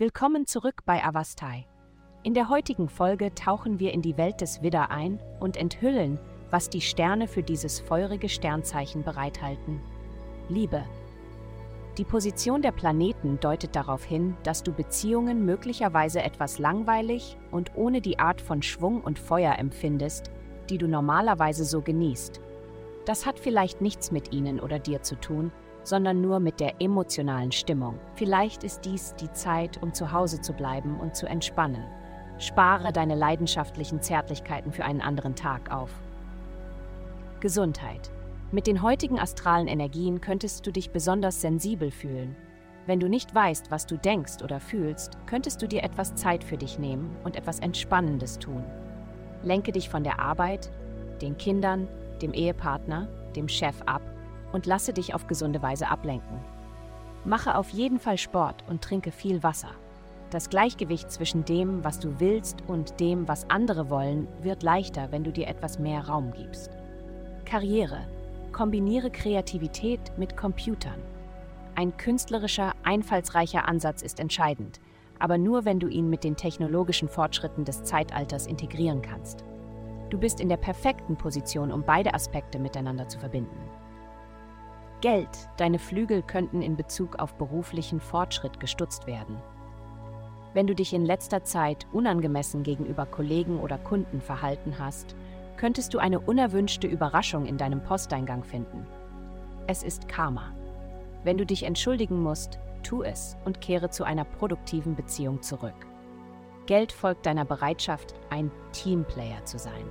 Willkommen 0.00 0.46
zurück 0.46 0.86
bei 0.86 1.04
Avastai. 1.04 1.66
In 2.22 2.32
der 2.32 2.48
heutigen 2.48 2.88
Folge 2.88 3.34
tauchen 3.34 3.78
wir 3.78 3.92
in 3.92 4.00
die 4.00 4.16
Welt 4.16 4.40
des 4.40 4.62
Widder 4.62 4.90
ein 4.90 5.20
und 5.40 5.58
enthüllen, 5.58 6.18
was 6.48 6.70
die 6.70 6.80
Sterne 6.80 7.28
für 7.28 7.42
dieses 7.42 7.80
feurige 7.80 8.30
Sternzeichen 8.30 9.02
bereithalten. 9.02 9.78
Liebe. 10.48 10.84
Die 11.98 12.04
Position 12.04 12.62
der 12.62 12.72
Planeten 12.72 13.38
deutet 13.40 13.76
darauf 13.76 14.02
hin, 14.02 14.38
dass 14.42 14.62
du 14.62 14.72
Beziehungen 14.72 15.44
möglicherweise 15.44 16.22
etwas 16.22 16.58
langweilig 16.58 17.36
und 17.50 17.72
ohne 17.76 18.00
die 18.00 18.18
Art 18.18 18.40
von 18.40 18.62
Schwung 18.62 19.02
und 19.02 19.18
Feuer 19.18 19.58
empfindest, 19.58 20.30
die 20.70 20.78
du 20.78 20.88
normalerweise 20.88 21.66
so 21.66 21.82
genießt. 21.82 22.40
Das 23.04 23.26
hat 23.26 23.38
vielleicht 23.38 23.82
nichts 23.82 24.12
mit 24.12 24.32
ihnen 24.32 24.60
oder 24.60 24.78
dir 24.78 25.02
zu 25.02 25.20
tun, 25.20 25.52
sondern 25.82 26.20
nur 26.20 26.40
mit 26.40 26.60
der 26.60 26.80
emotionalen 26.80 27.52
Stimmung. 27.52 27.98
Vielleicht 28.14 28.64
ist 28.64 28.84
dies 28.84 29.14
die 29.16 29.30
Zeit, 29.32 29.82
um 29.82 29.92
zu 29.92 30.12
Hause 30.12 30.40
zu 30.40 30.52
bleiben 30.52 30.98
und 31.00 31.14
zu 31.16 31.26
entspannen. 31.26 31.84
Spare 32.38 32.92
deine 32.92 33.14
leidenschaftlichen 33.14 34.00
Zärtlichkeiten 34.00 34.72
für 34.72 34.84
einen 34.84 35.00
anderen 35.00 35.34
Tag 35.34 35.70
auf. 35.70 35.90
Gesundheit. 37.40 38.10
Mit 38.52 38.66
den 38.66 38.82
heutigen 38.82 39.18
astralen 39.18 39.68
Energien 39.68 40.20
könntest 40.20 40.66
du 40.66 40.72
dich 40.72 40.90
besonders 40.90 41.40
sensibel 41.40 41.90
fühlen. 41.90 42.34
Wenn 42.86 42.98
du 42.98 43.08
nicht 43.08 43.34
weißt, 43.34 43.70
was 43.70 43.86
du 43.86 43.96
denkst 43.96 44.42
oder 44.42 44.58
fühlst, 44.58 45.18
könntest 45.26 45.62
du 45.62 45.68
dir 45.68 45.84
etwas 45.84 46.14
Zeit 46.14 46.42
für 46.42 46.56
dich 46.56 46.78
nehmen 46.78 47.14
und 47.24 47.36
etwas 47.36 47.60
Entspannendes 47.60 48.38
tun. 48.38 48.64
Lenke 49.42 49.72
dich 49.72 49.88
von 49.88 50.02
der 50.02 50.18
Arbeit, 50.18 50.70
den 51.22 51.36
Kindern, 51.36 51.88
dem 52.20 52.32
Ehepartner, 52.32 53.08
dem 53.36 53.48
Chef 53.48 53.76
ab 53.86 54.02
und 54.52 54.66
lasse 54.66 54.92
dich 54.92 55.14
auf 55.14 55.26
gesunde 55.26 55.62
Weise 55.62 55.88
ablenken. 55.88 56.38
Mache 57.24 57.56
auf 57.56 57.70
jeden 57.70 57.98
Fall 57.98 58.18
Sport 58.18 58.64
und 58.68 58.82
trinke 58.82 59.12
viel 59.12 59.42
Wasser. 59.42 59.70
Das 60.30 60.48
Gleichgewicht 60.48 61.10
zwischen 61.10 61.44
dem, 61.44 61.82
was 61.82 61.98
du 61.98 62.20
willst 62.20 62.62
und 62.68 63.00
dem, 63.00 63.26
was 63.26 63.50
andere 63.50 63.90
wollen, 63.90 64.28
wird 64.42 64.62
leichter, 64.62 65.10
wenn 65.10 65.24
du 65.24 65.32
dir 65.32 65.48
etwas 65.48 65.78
mehr 65.78 66.06
Raum 66.06 66.32
gibst. 66.32 66.70
Karriere. 67.44 68.06
Kombiniere 68.52 69.10
Kreativität 69.10 70.12
mit 70.16 70.36
Computern. 70.36 71.00
Ein 71.74 71.96
künstlerischer, 71.96 72.74
einfallsreicher 72.84 73.66
Ansatz 73.66 74.02
ist 74.02 74.20
entscheidend, 74.20 74.80
aber 75.18 75.36
nur 75.36 75.64
wenn 75.64 75.80
du 75.80 75.88
ihn 75.88 76.08
mit 76.08 76.24
den 76.24 76.36
technologischen 76.36 77.08
Fortschritten 77.08 77.64
des 77.64 77.82
Zeitalters 77.84 78.46
integrieren 78.46 79.02
kannst. 79.02 79.44
Du 80.10 80.18
bist 80.18 80.40
in 80.40 80.48
der 80.48 80.56
perfekten 80.56 81.16
Position, 81.16 81.72
um 81.72 81.84
beide 81.84 82.14
Aspekte 82.14 82.58
miteinander 82.58 83.08
zu 83.08 83.18
verbinden. 83.18 83.56
Geld, 85.00 85.48
deine 85.56 85.78
Flügel 85.78 86.22
könnten 86.22 86.60
in 86.60 86.76
Bezug 86.76 87.18
auf 87.18 87.34
beruflichen 87.34 88.00
Fortschritt 88.00 88.60
gestutzt 88.60 89.06
werden. 89.06 89.36
Wenn 90.52 90.66
du 90.66 90.74
dich 90.74 90.92
in 90.92 91.06
letzter 91.06 91.42
Zeit 91.42 91.86
unangemessen 91.92 92.64
gegenüber 92.64 93.06
Kollegen 93.06 93.60
oder 93.60 93.78
Kunden 93.78 94.20
verhalten 94.20 94.76
hast, 94.78 95.14
könntest 95.56 95.94
du 95.94 95.98
eine 95.98 96.20
unerwünschte 96.20 96.86
Überraschung 96.86 97.46
in 97.46 97.56
deinem 97.56 97.82
Posteingang 97.82 98.44
finden. 98.44 98.86
Es 99.66 99.82
ist 99.82 100.06
Karma. 100.08 100.52
Wenn 101.24 101.38
du 101.38 101.46
dich 101.46 101.62
entschuldigen 101.62 102.22
musst, 102.22 102.58
tu 102.82 103.02
es 103.02 103.36
und 103.44 103.60
kehre 103.60 103.90
zu 103.90 104.04
einer 104.04 104.24
produktiven 104.24 104.96
Beziehung 104.96 105.40
zurück. 105.40 105.86
Geld 106.66 106.92
folgt 106.92 107.24
deiner 107.24 107.44
Bereitschaft, 107.44 108.14
ein 108.28 108.50
Teamplayer 108.72 109.44
zu 109.44 109.58
sein. 109.58 109.84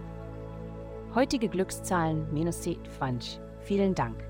Heutige 1.15 1.49
Glückszahlen 1.49 2.31
minus 2.31 2.61
20. 2.61 3.39
Vielen 3.61 3.95
Dank 3.95 4.29